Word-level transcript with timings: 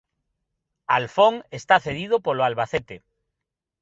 Alfón 0.97 1.35
está 1.59 1.75
cedido 1.85 2.15
polo 2.25 2.45
Albacete. 2.49 2.95